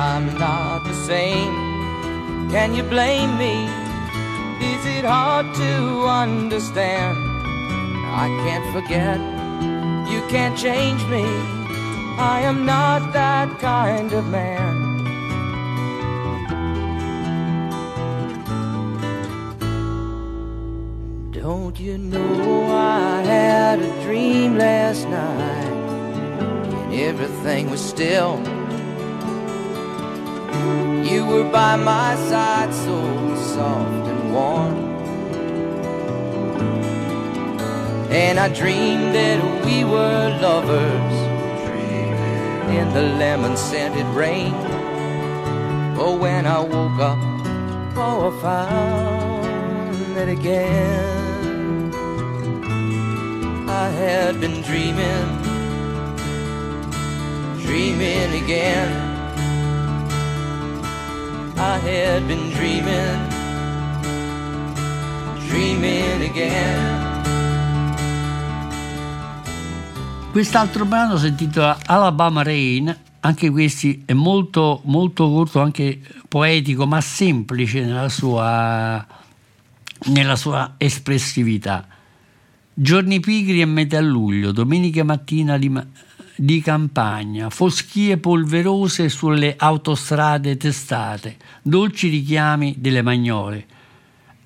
[0.00, 1.52] I'm not the same.
[2.50, 3.64] Can you blame me?
[4.72, 7.18] Is it hard to understand?
[8.24, 9.20] I can't forget.
[10.10, 11.24] You can't change me.
[12.18, 14.74] I am not that kind of man.
[21.30, 25.74] Don't you know I had a dream last night
[26.84, 28.59] and everything was still.
[31.10, 34.76] You were by my side, so soft and warm.
[38.12, 41.14] And I dreamed that we were lovers
[42.78, 44.54] in the lemon scented rain.
[45.98, 47.18] Oh, when I woke up,
[47.96, 51.92] oh, I found it again.
[53.68, 55.28] I had been dreaming,
[57.66, 58.99] dreaming again.
[61.62, 63.28] I had been dreaming,
[65.46, 67.20] dreaming again.
[70.32, 77.02] Quest'altro brano si intitola Alabama Rain, anche questi è molto, molto corto, anche poetico, ma
[77.02, 79.06] semplice nella sua,
[80.06, 81.86] nella sua espressività.
[82.72, 85.70] Giorni pigri a metà luglio, domenica mattina di,
[86.42, 93.66] di campagna, foschie polverose sulle autostrade testate, dolci richiami delle magnole.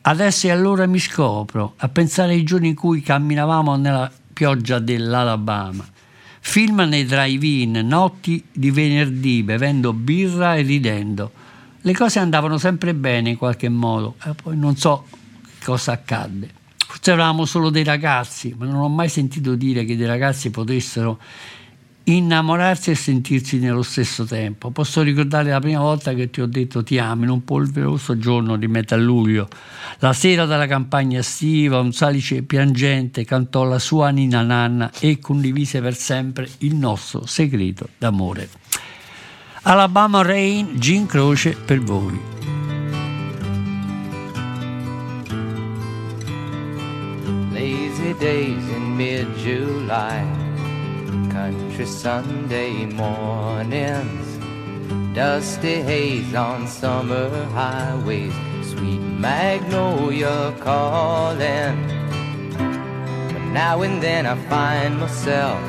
[0.01, 5.87] Adesso e allora mi scopro a pensare ai giorni in cui camminavamo nella pioggia dell'Alabama.
[6.41, 11.31] Film nei drive-in, notti di venerdì, bevendo birra e ridendo.
[11.81, 15.07] Le cose andavano sempre bene in qualche modo, e poi non so
[15.63, 16.51] cosa accadde.
[16.77, 21.21] Forse eravamo solo dei ragazzi, ma non ho mai sentito dire che dei ragazzi potessero
[22.05, 24.71] innamorarsi e sentirsi nello stesso tempo.
[24.71, 28.57] Posso ricordare la prima volta che ti ho detto ti amo in un polveroso giorno
[28.57, 29.49] di metà luglio.
[29.99, 35.81] La sera della campagna estiva, un salice piangente cantò la sua nina nanna e condivise
[35.81, 38.49] per sempre il nostro segreto d'amore.
[39.63, 42.21] Alabama Rain, Gin Croce per voi.
[47.51, 50.44] Lazy days in mid July,
[51.35, 54.27] country Sunday mornings,
[55.17, 58.33] dusty haze on summer highways,
[58.63, 61.75] sweet magnolia calling.
[63.33, 65.61] But now and then I find myself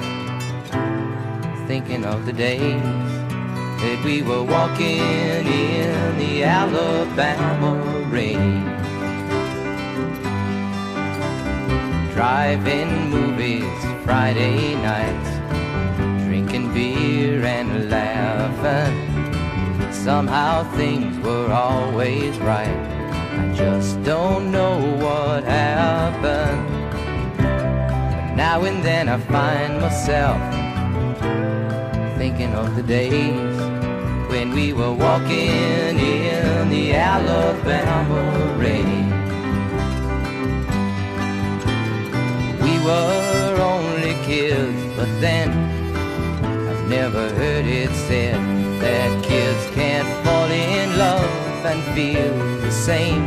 [1.68, 2.84] thinking of the days
[3.82, 7.74] that we were walking in the Alabama
[8.12, 8.62] rain.
[12.14, 15.45] Driving movies Friday nights,
[16.76, 18.94] beer and laughing.
[19.94, 22.78] Somehow things were always right.
[23.40, 26.68] I just don't know what happened.
[28.36, 30.38] Now and then I find myself
[32.18, 33.58] thinking of the days
[34.30, 38.22] when we were walking in the Alabama
[38.60, 39.06] rain.
[42.66, 45.65] We were only kids, but then
[46.88, 48.40] never heard it said
[48.80, 53.24] that kids can't fall in love and feel the same.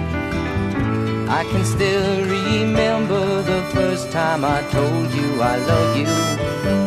[1.28, 6.06] I can still remember the first time I told you I love you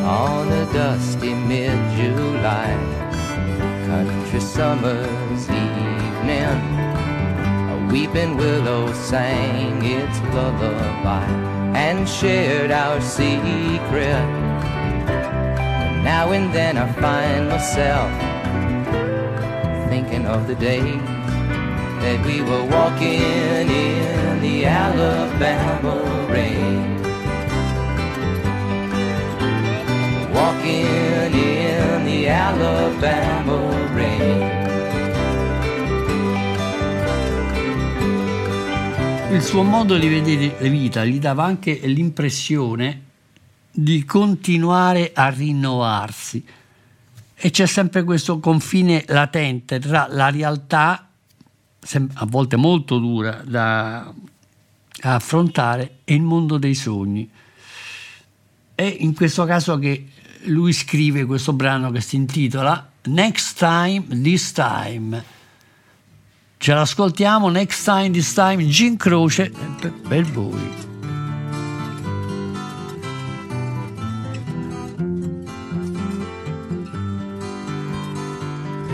[0.06, 3.02] on a dusty mid-July
[3.86, 6.58] country summer's evening.
[7.76, 11.26] A weeping willow sang its lullaby
[11.76, 14.51] and shared our secret.
[16.04, 18.10] Now and then I find myself
[19.90, 21.02] thinking of the days
[22.02, 25.96] that we were walking in the Alabama
[26.28, 26.98] rain.
[30.34, 30.86] Walking
[31.36, 33.58] in the Alabama
[33.94, 34.60] rain.
[39.32, 43.11] Il suo modo di vedere la vita gli dava anche l'impressione
[43.72, 46.44] di continuare a rinnovarsi
[47.44, 51.08] e c'è sempre questo confine latente tra la realtà,
[52.14, 54.14] a volte molto dura da
[55.02, 57.28] affrontare, e il mondo dei sogni.
[58.76, 60.08] È in questo caso che
[60.44, 65.24] lui scrive questo brano che si intitola Next Time, This Time.
[66.58, 70.91] Ce l'ascoltiamo, Next Time, This Time, Gin Croce per, per voi.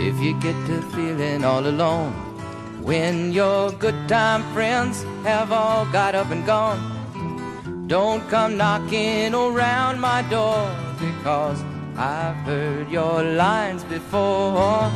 [0.08, 2.12] If you get to feeling all alone
[2.82, 10.00] when your good time friends have all got up and gone, don't come knocking around
[10.00, 11.62] my door because
[11.94, 14.90] I've heard your lines before.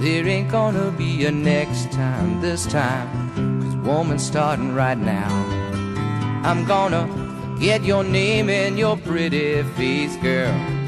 [0.00, 3.08] There ain't gonna be a next time this time,
[3.60, 5.30] cause woman's starting right now.
[6.42, 7.04] I'm gonna
[7.60, 10.81] get your name and your pretty face, girl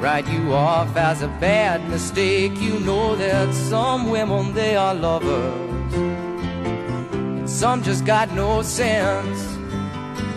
[0.00, 2.52] write you off as a bad mistake.
[2.60, 9.54] You know that some women they are lovers, and some just got no sense.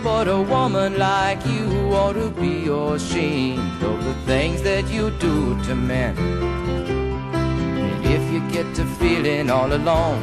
[0.02, 5.60] But a woman like you ought to be ashamed of the things that you do
[5.64, 6.16] to men.
[6.16, 10.22] And if you get to feeling all alone,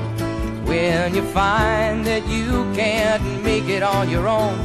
[0.66, 4.58] when you find that you can't make it on your own,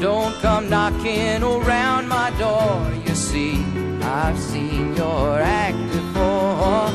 [0.00, 2.90] don't come knocking around my door.
[3.06, 3.62] You see,
[4.02, 6.88] I've seen your act before.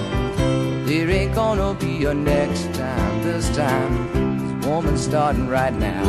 [0.88, 3.92] There ain't gonna be a next time this time.
[4.40, 6.06] This woman's starting right now.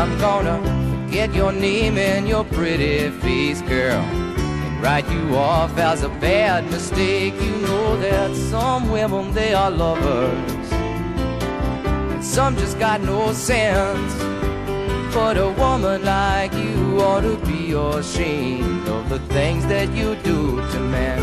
[0.00, 0.56] I'm gonna
[0.90, 4.04] forget your name and your pretty face, girl.
[4.64, 7.34] And write you off as a bad mistake.
[7.46, 10.66] You know that some women, they are lovers.
[12.12, 14.12] And some just got no sense.
[15.14, 16.67] But a woman like you
[17.00, 21.20] ought to be ashamed of the things that you do to men.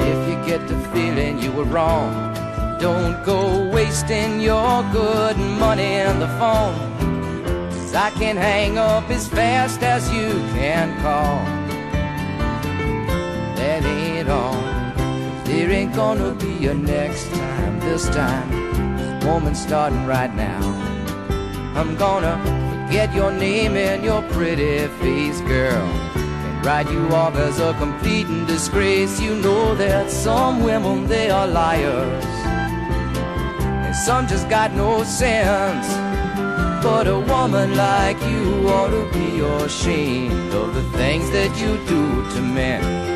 [0.00, 2.34] If you get to feeling you were wrong,
[2.80, 6.76] don't go wasting your good money on the phone.
[7.70, 11.61] 'Cause I can hang up as fast as you can call.
[15.82, 18.48] Ain't gonna be a next time, this time.
[19.26, 20.62] woman, starting right now.
[21.74, 25.86] I'm gonna forget your name and your pretty face, girl.
[26.46, 29.20] And write you off as a complete disgrace.
[29.20, 32.24] You know that some women, they are liars.
[33.84, 35.88] And some just got no sense.
[36.84, 42.02] But a woman like you ought to be ashamed of the things that you do
[42.34, 43.11] to men.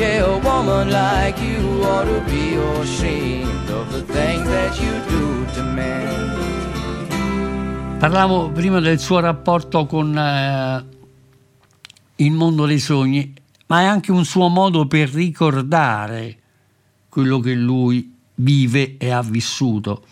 [0.00, 5.44] Yeah, a woman like you ought to be ashamed of the things that you do
[5.52, 6.38] to men.
[7.98, 10.84] Parlavo prima del suo rapporto con eh,
[12.16, 13.34] il mondo dei sogni,
[13.66, 16.38] ma è anche un suo modo per ricordare
[17.10, 20.06] quello che lui vive e ha vissuto.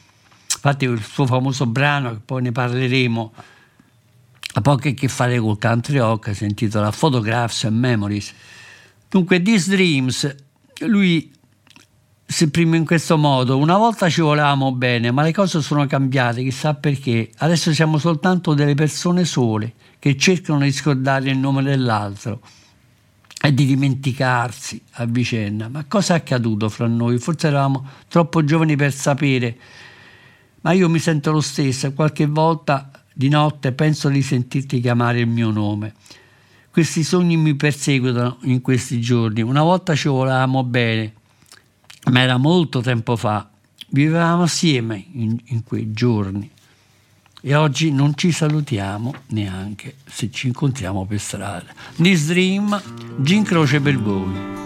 [0.52, 3.32] Infatti il suo famoso brano, che poi ne parleremo,
[4.52, 8.34] ha poco a che fare col country rock, si intitola Photographs and Memories.
[9.08, 10.34] Dunque, These Dreams,
[10.80, 11.32] lui
[12.26, 13.56] si esprime in questo modo.
[13.56, 17.30] Una volta ci volevamo bene, ma le cose sono cambiate, chissà perché.
[17.38, 22.40] Adesso siamo soltanto delle persone sole che cercano di scordare il nome dell'altro.
[23.40, 25.68] e di dimenticarsi a vicenda.
[25.68, 27.18] Ma cosa è accaduto fra noi?
[27.18, 29.56] Forse eravamo troppo giovani per sapere,
[30.62, 35.28] ma io mi sento lo stesso qualche volta di notte penso di sentirti chiamare il
[35.28, 35.94] mio nome.
[36.78, 39.42] Questi sogni mi perseguitano in questi giorni.
[39.42, 41.12] Una volta ci volevamo bene,
[42.12, 43.50] ma era molto tempo fa.
[43.88, 46.48] Vivevamo assieme in, in quei giorni.
[47.40, 51.66] E oggi non ci salutiamo neanche se ci incontriamo per strada.
[51.96, 52.80] This Dream,
[53.22, 54.57] Gin Croce per voi.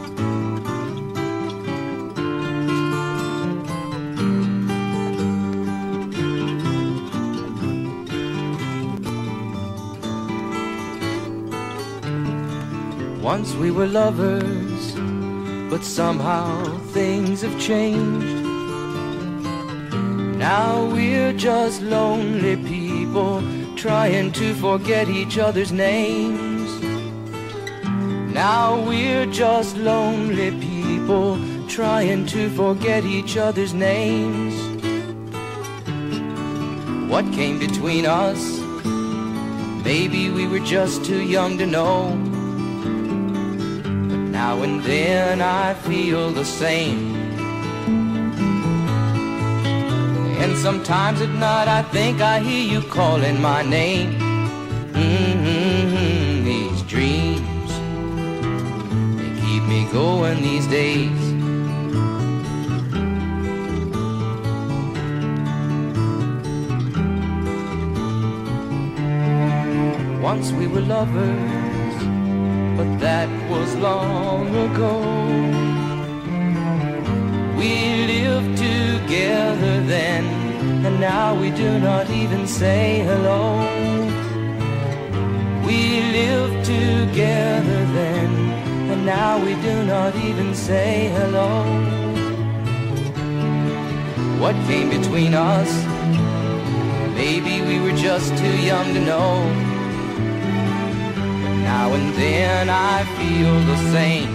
[13.42, 14.94] Once we were lovers,
[15.68, 18.46] but somehow things have changed.
[20.38, 23.42] Now we're just lonely people
[23.74, 26.70] trying to forget each other's names.
[28.32, 31.36] Now we're just lonely people
[31.66, 34.54] trying to forget each other's names.
[37.10, 38.60] What came between us?
[39.84, 42.21] Maybe we were just too young to know.
[44.44, 47.14] Now and then I feel the same.
[50.42, 54.10] And sometimes at night I think I hear you calling my name.
[54.96, 57.70] hmm these dreams,
[59.18, 61.22] they keep me going these days.
[70.20, 71.61] Once we were lovers,
[73.02, 74.94] that was long ago.
[77.58, 77.72] We
[78.06, 80.24] lived together then,
[80.86, 83.42] and now we do not even say hello.
[85.66, 85.80] We
[86.18, 88.30] lived together then,
[88.92, 91.50] and now we do not even say hello.
[94.40, 95.70] What came between us?
[97.16, 99.71] Maybe we were just too young to know.
[101.74, 104.32] Now and then I feel the same.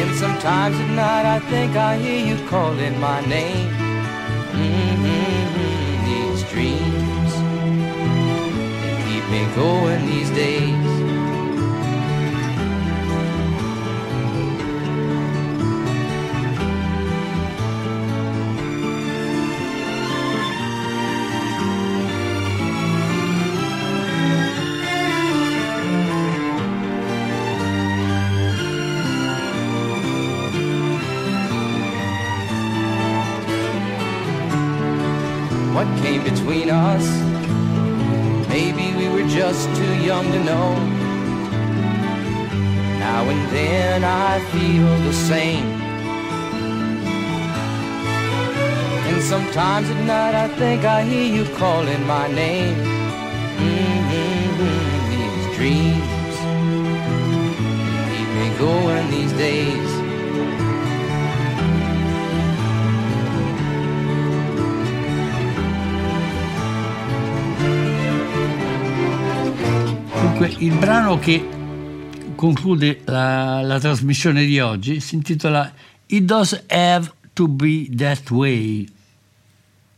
[0.00, 3.70] And sometimes at night I think I hear you calling my name.
[4.56, 5.46] hmm
[6.08, 7.32] These dreams,
[8.82, 10.85] they keep me going these days.
[35.76, 37.06] What came between us?
[38.48, 40.74] Maybe we were just too young to know.
[42.98, 45.66] Now and then I feel the same.
[49.08, 52.76] And sometimes at night I think I hear you calling my name.
[53.60, 54.56] hmm
[55.12, 56.36] These dreams
[58.08, 59.95] keep me going these days.
[70.38, 71.42] Dunque, il brano che
[72.34, 75.72] conclude la, la trasmissione di oggi si intitola
[76.04, 78.86] It Does Have to Be That Way.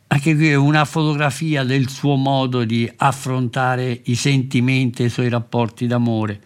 [0.07, 5.28] Anche qui è una fotografia del suo modo di affrontare i sentimenti e i suoi
[5.28, 6.41] rapporti d'amore.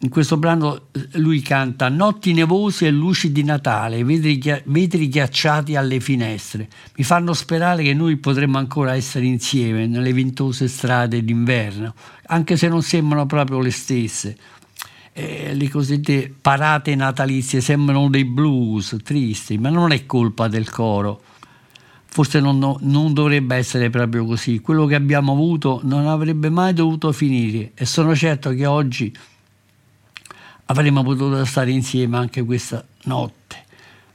[0.00, 5.74] In questo brano eh, lui canta Notti nevose e luci di Natale, vetri, vetri ghiacciati
[5.74, 6.68] alle finestre.
[6.94, 11.94] Mi fanno sperare che noi potremmo ancora essere insieme nelle ventose strade d'inverno,
[12.26, 14.36] anche se non sembrano proprio le stesse.
[15.12, 21.22] Eh, le cosiddette parate natalizie sembrano dei blues tristi, ma non è colpa del coro.
[22.04, 24.60] Forse non, no- non dovrebbe essere proprio così.
[24.60, 29.12] Quello che abbiamo avuto non avrebbe mai dovuto finire e sono certo che oggi
[30.70, 33.66] avremmo potuto stare insieme anche questa notte.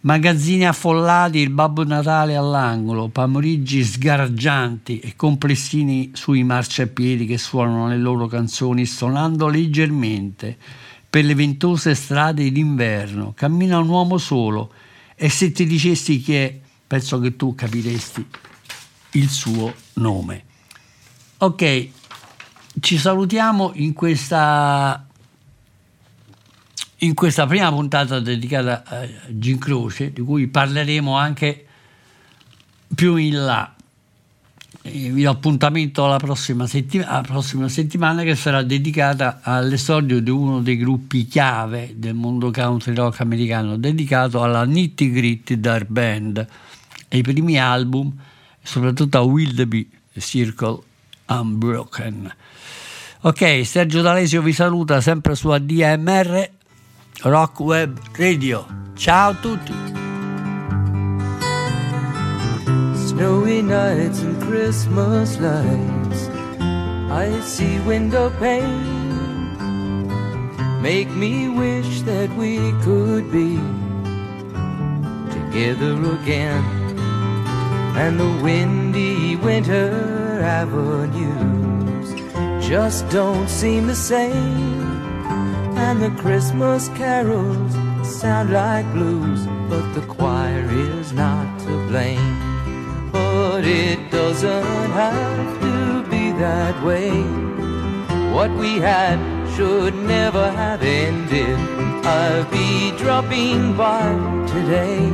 [0.01, 7.97] Magazzini affollati, il Babbo Natale all'angolo, pameriggi sgargianti e complessini sui marciapiedi che suonano le
[7.97, 10.58] loro canzoni suonando leggermente
[11.10, 13.32] per le ventose strade d'inverno.
[13.34, 14.74] Cammina un uomo solo
[15.16, 18.28] e se ti dicessi chi è, penso che tu capiresti
[19.12, 20.43] il suo nome.
[21.38, 21.88] Ok,
[22.82, 25.08] ci salutiamo in questa
[27.04, 31.66] in questa prima puntata dedicata a Gin Croce, di cui parleremo anche
[32.95, 33.76] più in là.
[34.86, 40.30] E vi do appuntamento alla prossima, settima- alla prossima settimana che sarà dedicata all'esordio di
[40.30, 46.45] uno dei gruppi chiave del mondo country rock americano, dedicato alla Nitty Gritty Dark Band,
[47.10, 48.14] ai primi album,
[48.62, 50.80] soprattutto a Willoughby Circle
[51.28, 52.34] Unbroken.
[53.22, 56.62] Ok, Sergio D'Alesio vi saluta sempre su ADMR
[57.22, 58.66] Rock Web Radio.
[58.95, 59.74] Ciao a tutti!
[63.07, 66.28] Snowy nights and Christmas lights.
[67.09, 69.01] Icy window pane
[70.82, 73.55] make me wish that we could be
[75.32, 76.64] together again.
[77.95, 82.09] And the windy winter avenues
[82.68, 84.83] just don't seem the same.
[85.86, 93.12] And the Christmas carols sound like blues, but the choir is not to blame.
[93.12, 97.12] But it doesn't have to be that way.
[98.34, 99.20] What we had
[99.56, 101.60] should never have ended.
[102.06, 104.08] I'll be dropping by
[104.56, 105.12] today.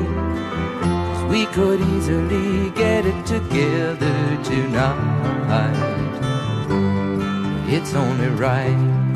[1.34, 5.80] we could easily get it together tonight.
[7.67, 9.09] It's only right.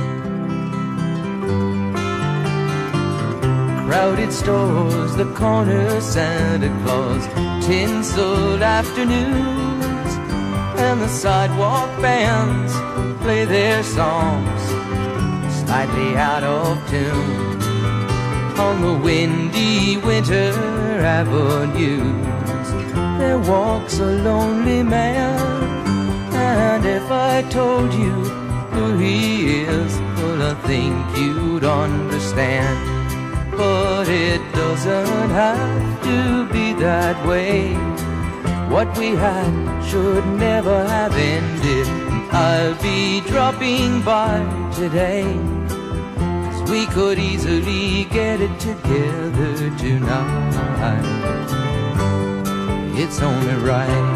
[3.94, 7.28] Crowded stores, the corner Santa Claus,
[7.64, 10.12] tinseled afternoons,
[10.80, 12.74] and the sidewalk bands
[13.22, 14.62] play their songs
[15.60, 17.62] slightly out of tune
[18.60, 20.50] on the windy winter
[21.20, 22.68] avenues.
[23.20, 25.40] There walks a lonely man,
[26.34, 28.16] and if I told you
[28.74, 32.93] who he is, well, I think you'd understand.
[33.58, 37.74] But it doesn't have to be that way.
[38.70, 39.54] What we had
[39.90, 41.88] should never have ended.
[42.32, 44.42] I'll be dropping by
[44.76, 45.26] today.
[46.64, 51.08] 'cause we could easily get it together tonight.
[52.96, 54.10] It's only right.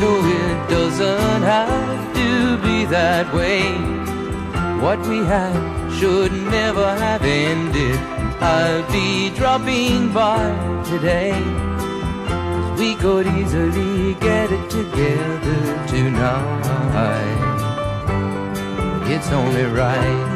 [0.00, 0.12] No,
[0.68, 3.62] doesn't have to be that way.
[4.80, 7.98] What we had should never have ended.
[8.40, 10.42] I'll be dropping by
[10.84, 11.32] today.
[12.28, 16.64] 'cause we could easily get it together tonight.
[19.08, 20.35] It's only right.